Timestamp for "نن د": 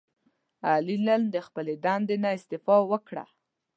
1.07-1.35